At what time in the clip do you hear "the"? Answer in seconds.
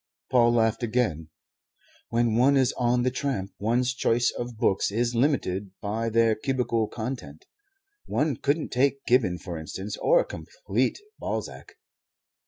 3.03-3.11